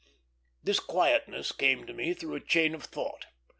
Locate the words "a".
2.33-2.39